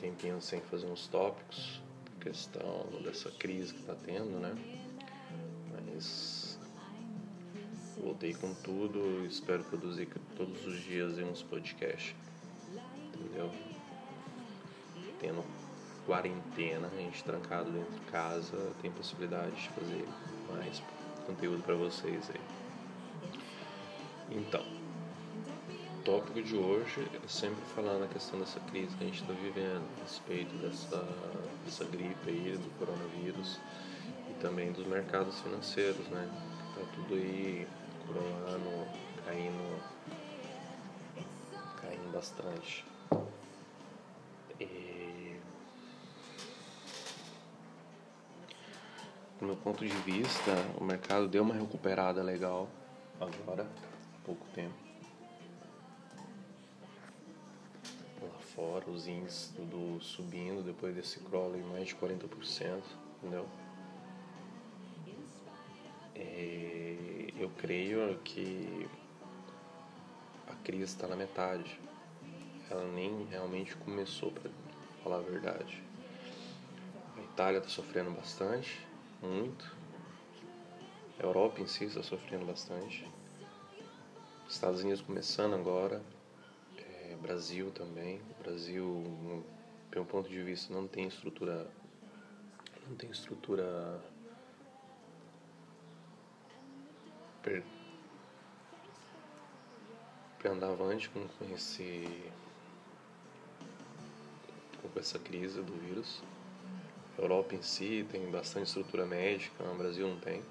[0.00, 1.80] tempinho sem fazer uns tópicos,
[2.20, 4.54] questão dessa crise que tá tendo, né?
[5.70, 6.58] Mas
[8.02, 12.14] voltei com tudo, espero produzir todos os dias uns podcasts,
[13.14, 13.50] entendeu?
[15.20, 15.44] Tendo
[16.06, 20.08] quarentena, a gente trancado dentro de casa, tem possibilidade de fazer
[20.48, 20.82] mais
[21.26, 22.40] conteúdo para vocês aí.
[24.30, 24.79] Então,
[26.04, 29.84] tópico de hoje é sempre falando a questão dessa crise que a gente está vivendo,
[29.98, 31.04] a respeito dessa,
[31.64, 33.58] dessa gripe aí, do coronavírus
[34.30, 36.28] e também dos mercados financeiros, né?
[36.74, 37.66] Tá tudo aí
[38.06, 38.86] coroando,
[39.26, 39.82] caindo,
[41.80, 42.84] caindo bastante.
[44.58, 45.36] E...
[49.38, 52.68] Do meu ponto de vista, o mercado deu uma recuperada legal
[53.20, 53.66] agora
[54.24, 54.89] pouco tempo.
[58.54, 62.82] Fora, os índices tudo subindo depois desse crawl em mais de 40%,
[63.18, 63.46] entendeu?
[66.14, 68.88] É, eu creio que
[70.46, 71.80] a crise está na metade.
[72.70, 74.50] Ela nem realmente começou, para
[75.02, 75.82] falar a verdade.
[77.16, 78.86] A Itália está sofrendo bastante,
[79.22, 79.74] muito.
[81.18, 83.06] A Europa em si está sofrendo bastante.
[84.48, 86.02] Estados Unidos começando agora,
[87.30, 88.20] Brasil também.
[88.42, 89.44] Brasil,
[89.88, 91.70] pelo ponto de vista, não tem estrutura,
[92.88, 94.02] não tem estrutura
[97.40, 97.62] per,
[100.40, 102.04] para andar avante com, com esse
[104.82, 106.24] com essa crise do vírus.
[107.16, 110.42] A Europa em si tem bastante estrutura médica, o Brasil não tem.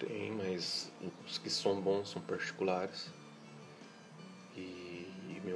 [0.00, 0.90] Tem, mas
[1.24, 3.21] os que são bons são particulares.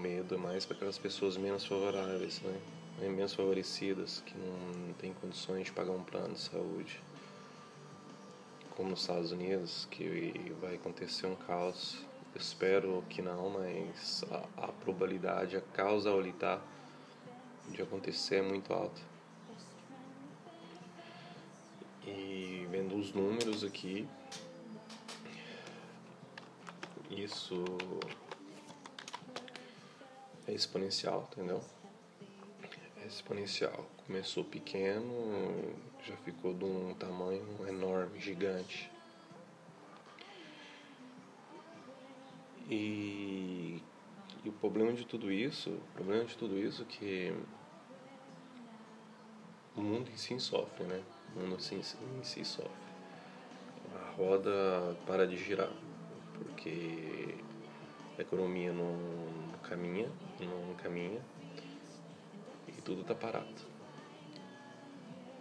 [0.00, 2.58] Medo é mais para aquelas pessoas menos favoráveis, né?
[3.00, 6.98] menos favorecidas, que não têm condições de pagar um plano de saúde.
[8.70, 11.98] Como nos Estados Unidos, que vai acontecer um caos.
[12.34, 16.62] Eu espero que não, mas a, a probabilidade, a causabilidade
[17.68, 19.02] de acontecer é muito alta.
[22.06, 24.08] E vendo os números aqui,
[27.10, 27.64] isso
[30.50, 31.60] é exponencial, entendeu?
[33.02, 33.86] É exponencial.
[34.06, 35.74] Começou pequeno,
[36.04, 38.90] já ficou de um tamanho enorme, gigante.
[42.68, 43.82] E,
[44.44, 47.34] e o problema de tudo isso, o problema de tudo isso é que
[49.76, 51.02] o mundo em si sofre, né?
[51.34, 52.70] O mundo assim, em si sofre.
[53.94, 55.72] A roda para de girar
[56.38, 57.34] porque
[58.18, 58.96] a economia não
[59.70, 60.10] caminha,
[60.40, 61.20] não caminha
[62.66, 63.46] e tudo está parado.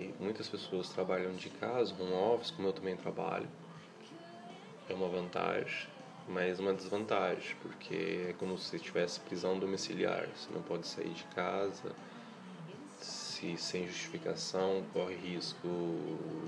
[0.00, 3.48] E muitas pessoas trabalham de casa, home office, como eu também trabalho.
[4.88, 5.88] É uma vantagem,
[6.26, 10.26] mas uma desvantagem, porque é como se tivesse prisão domiciliar.
[10.34, 11.94] Você não pode sair de casa,
[12.98, 15.68] se sem justificação corre risco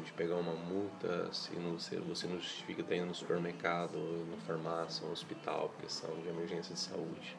[0.03, 4.39] de pegar uma multa, se não, se você não justifica estar indo no supermercado, na
[4.39, 7.37] farmácia, no hospital, questão de emergência de saúde.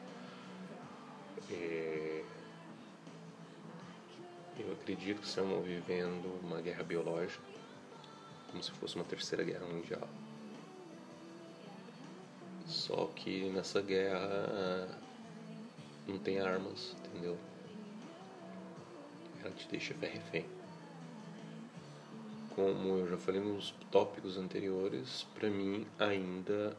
[1.50, 2.24] É...
[4.58, 7.42] Eu acredito que estamos vivendo uma guerra biológica,
[8.50, 10.08] como se fosse uma terceira guerra mundial.
[12.66, 14.88] Só que nessa guerra
[16.06, 17.38] não tem armas, entendeu?
[19.48, 20.44] ela te deixa refém.
[22.54, 26.76] Como eu já falei nos tópicos anteriores, para mim ainda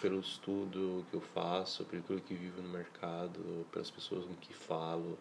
[0.00, 5.18] pelo estudo que eu faço, pelo que vivo no mercado, pelas pessoas com que falo,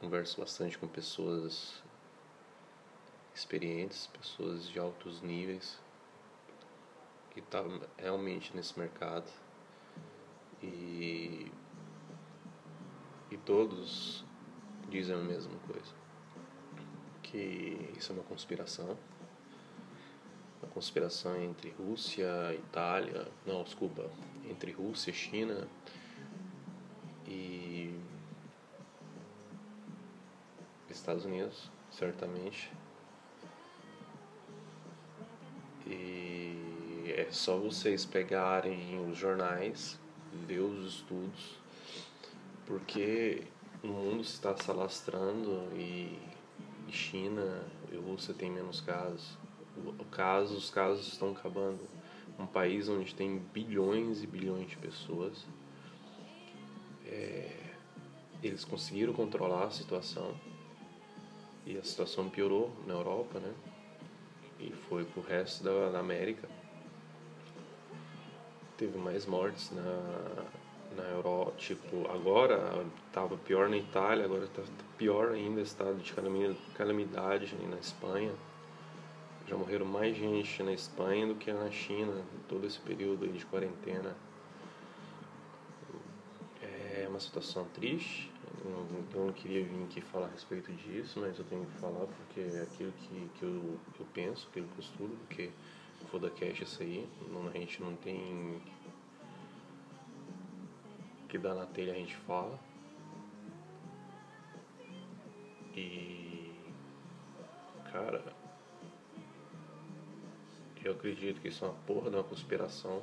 [0.00, 1.82] converso bastante com pessoas
[3.34, 5.78] experientes, pessoas de altos níveis
[7.30, 9.30] que estão tá realmente nesse mercado
[10.62, 11.50] e
[13.30, 14.24] e todos
[14.88, 15.92] dizem a mesma coisa.
[17.20, 18.96] Que isso é uma conspiração.
[20.74, 24.10] Conspiração entre Rússia, Itália, não, desculpa,
[24.50, 25.68] entre Rússia, China
[27.28, 27.96] e
[30.90, 32.72] Estados Unidos, certamente.
[35.86, 39.96] E é só vocês pegarem os jornais,
[40.32, 41.56] ver os estudos,
[42.66, 43.44] porque
[43.82, 46.18] o mundo está se alastrando e
[46.90, 49.43] China e Rússia tem menos casos.
[49.76, 51.80] O caso, os casos estão acabando.
[52.38, 55.46] um país onde tem bilhões e bilhões de pessoas.
[57.06, 57.74] É,
[58.42, 60.34] eles conseguiram controlar a situação
[61.66, 63.52] e a situação piorou na Europa, né?
[64.60, 66.48] E foi pro resto da, da América.
[68.76, 70.44] Teve mais mortes na,
[70.96, 74.62] na Europa, tipo, agora estava pior na Itália, agora está
[74.98, 76.12] pior ainda, estado de
[76.74, 78.32] calamidade na Espanha.
[79.46, 84.16] Já morreram mais gente na Espanha do que na China, todo esse período de quarentena.
[86.62, 88.32] É uma situação triste,
[88.64, 92.40] eu não queria vir aqui falar a respeito disso, mas eu tenho que falar porque
[92.40, 95.50] é aquilo que, que, eu, eu penso, aquilo que eu estudo, porque
[96.10, 97.06] foda cash isso aí,
[97.52, 98.60] a gente não tem
[101.28, 102.58] que dar na telha a gente fala.
[105.76, 106.52] E
[107.92, 108.24] cara,
[110.84, 113.02] eu acredito que isso é uma porra de uma conspiração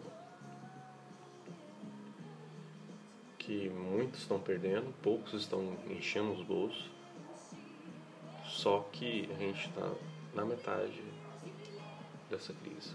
[3.40, 6.90] que muitos estão perdendo, poucos estão enchendo os bolsos.
[8.46, 9.92] Só que a gente está
[10.36, 11.04] na metade
[12.30, 12.94] dessa crise.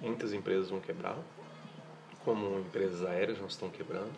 [0.00, 1.18] Muitas empresas vão quebrar,
[2.24, 4.14] como empresas aéreas já estão quebrando.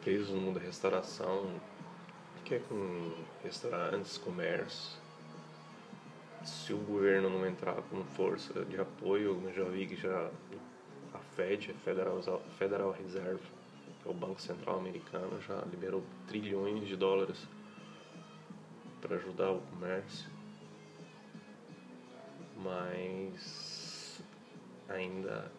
[0.00, 1.60] Empresas no mundo da restauração,
[2.46, 3.10] que é com
[3.42, 4.96] restaurantes, comércio,
[6.44, 10.30] se o governo não entrar com força de apoio, eu já vi que já
[11.12, 12.22] a Fed, a Federal,
[12.56, 13.42] Federal Reserve,
[14.00, 17.48] que é o Banco Central Americano, já liberou trilhões de dólares
[19.00, 20.30] para ajudar o comércio.
[22.62, 24.22] Mas
[24.88, 25.50] ainda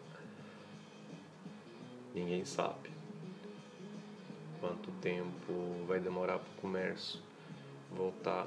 [2.14, 2.97] ninguém sabe
[4.60, 7.20] quanto tempo vai demorar para o comércio
[7.90, 8.46] voltar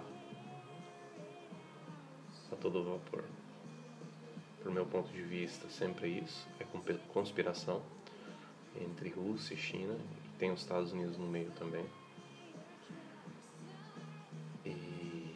[2.51, 3.23] a todo vapor.
[4.61, 6.65] Por meu ponto de vista, sempre é isso, é
[7.13, 7.81] conspiração
[8.79, 11.85] entre Rússia e China, e tem os Estados Unidos no meio também.
[14.63, 15.35] E,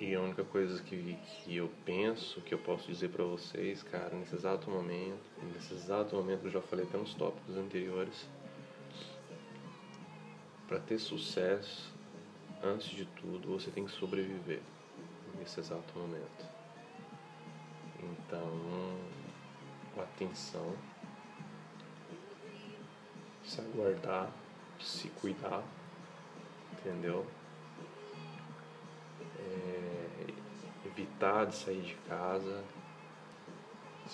[0.00, 4.14] e a única coisa que, que eu penso, que eu posso dizer para vocês, cara,
[4.16, 5.22] nesse exato momento,
[5.54, 8.28] nesse exato momento eu já falei até nos tópicos anteriores,
[10.74, 11.94] para ter sucesso,
[12.60, 14.60] antes de tudo, você tem que sobreviver
[15.38, 16.44] nesse exato momento.
[18.02, 18.98] Então,
[19.96, 20.74] atenção,
[23.44, 24.32] se aguardar,
[24.80, 25.62] se cuidar,
[26.72, 27.24] entendeu?
[29.38, 30.26] É,
[30.86, 32.64] evitar de sair de casa.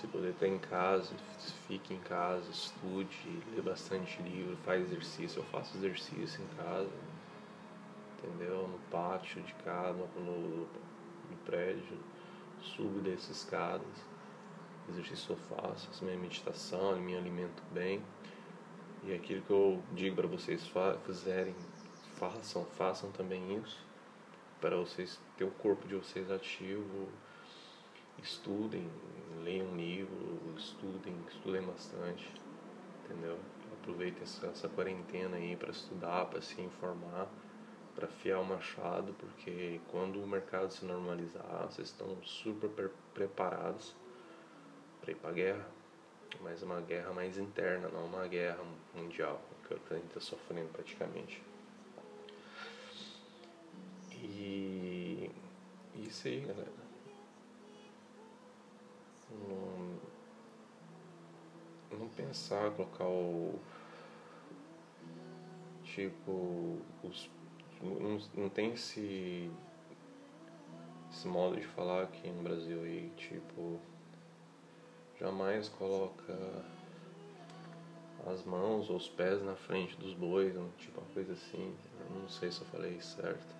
[0.00, 1.14] Se puder estar em casa,
[1.68, 5.40] fique em casa, estude, lê bastante livro, faz exercício.
[5.40, 6.88] Eu faço exercício em casa,
[8.16, 8.66] entendeu?
[8.66, 11.98] No pátio de casa, no, no prédio,
[12.62, 13.86] subo desses escadas,
[14.88, 18.02] exercício eu faço, faço minha meditação, me alimento bem.
[19.04, 20.66] E aquilo que eu digo para vocês
[21.04, 21.54] fizerem,
[22.16, 23.84] façam, façam também isso,
[24.62, 27.06] para vocês ter o corpo de vocês ativo,
[28.22, 28.90] estudem,
[29.42, 32.32] leiam livro, estudem, estudem bastante,
[33.04, 33.38] entendeu?
[33.80, 37.28] Aproveitem essa, essa quarentena aí para estudar, para se informar
[37.94, 43.94] para afiar o machado, porque quando o mercado se normalizar, vocês estão super preparados
[45.00, 45.68] para ir para guerra,
[46.40, 50.68] mas uma guerra mais interna, não uma guerra mundial, que é a gente está sofrendo
[50.70, 51.42] praticamente.
[54.12, 55.30] E
[55.96, 56.79] isso aí, galera.
[59.48, 60.00] Não,
[62.08, 63.58] pensar, colocar o
[65.84, 67.30] tipo os
[67.82, 69.50] não, não tem esse,
[71.10, 73.80] esse modo de falar aqui no Brasil aí, tipo,
[75.18, 76.36] jamais coloca
[78.26, 82.28] as mãos ou os pés na frente dos bois, tipo uma coisa assim, eu não
[82.28, 83.59] sei se eu falei certo.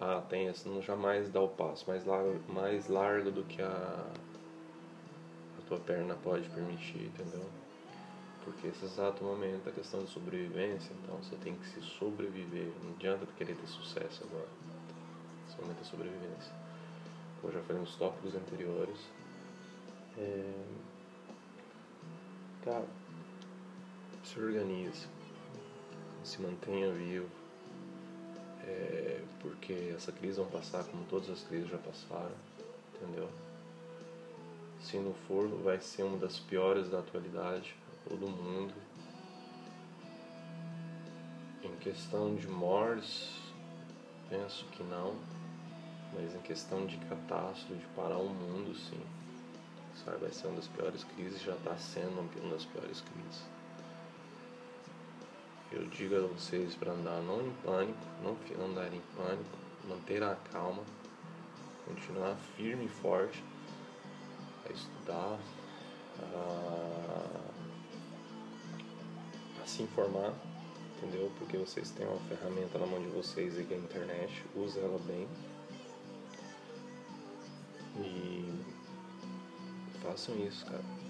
[0.00, 4.06] Ah, tem esse, não jamais dá o passo mais largo, mais largo do que a,
[5.58, 7.44] a tua perna pode permitir, entendeu?
[8.46, 12.92] porque esse exato momento é questão de sobrevivência, então você tem que se sobreviver, não
[12.92, 14.46] adianta querer ter sucesso agora.
[15.48, 16.52] Esse momento é sobrevivência.
[17.40, 18.98] Como já falei nos tópicos anteriores,
[20.16, 20.64] é...
[22.64, 22.86] cara,
[24.22, 25.08] se organize,
[26.22, 27.28] se mantenha vivo,
[28.66, 29.22] é...
[29.40, 32.34] porque essa crise vai passar como todas as crises já passaram,
[32.94, 33.28] entendeu?
[34.80, 37.74] Se não for, vai ser uma das piores da atualidade
[38.08, 38.74] todo mundo.
[41.62, 43.46] Em questão de mortes,
[44.28, 45.14] Penso que não,
[46.12, 49.00] mas em questão de catástrofe, de parar o mundo, sim.
[50.04, 53.44] Sabe, vai ser uma das piores crises, já está sendo uma das piores crises.
[55.72, 59.44] Eu digo a vocês para andar não em pânico, não andar em pânico,
[59.88, 60.82] manter a calma,
[61.84, 63.42] continuar firme e forte,
[64.68, 65.38] a estudar,
[66.20, 67.22] a,
[69.62, 70.32] a se informar,
[70.96, 71.32] entendeu?
[71.38, 74.78] Porque vocês têm uma ferramenta na mão de vocês aí que é a internet, use
[74.78, 75.28] ela bem.
[77.98, 78.52] E
[80.02, 81.05] façam isso, cara.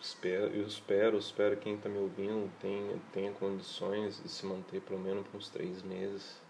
[0.00, 4.80] Espero, eu espero, espero que quem está me ouvindo tenha, tenha condições de se manter
[4.80, 6.40] pelo menos por uns três meses,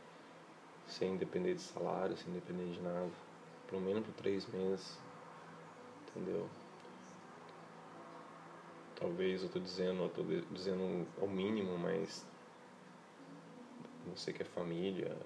[0.87, 3.11] sem depender de salário, sem depender de nada.
[3.67, 4.99] Pelo menos por três meses,
[6.09, 6.47] entendeu?
[8.97, 12.27] Talvez eu estou dizendo, eu tô dizendo ao mínimo, mas
[14.07, 15.17] você que é família,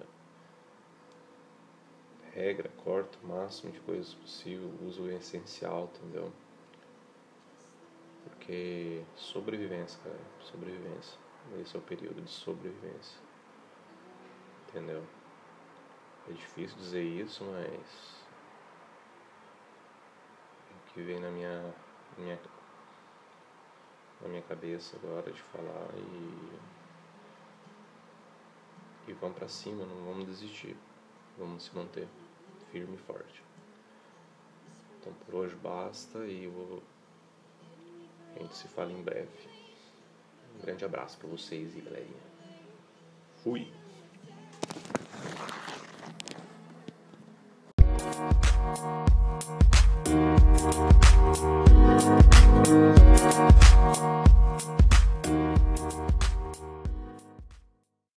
[2.31, 6.31] regra, corta o máximo de coisas possível, usa o essencial, entendeu?
[8.43, 11.17] Porque sobrevivência, cara, sobrevivência.
[11.61, 13.17] Esse é o período de sobrevivência.
[14.67, 15.01] Entendeu?
[16.29, 18.25] É difícil dizer isso, mas
[20.71, 21.73] o que vem na minha,
[22.17, 22.37] minha
[24.21, 26.59] na minha cabeça agora de falar e
[29.07, 30.75] e vamos para cima, não vamos desistir.
[31.37, 32.07] Vamos se manter
[32.71, 33.43] firme e forte.
[34.99, 36.83] Então por hoje basta e vou...
[38.35, 39.29] a gente se fala em breve.
[40.55, 42.33] Um grande abraço para vocês e galerinha.
[43.43, 43.82] Fui!